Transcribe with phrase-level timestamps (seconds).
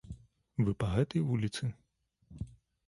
[0.69, 1.71] Вы па гэтай вуліцы?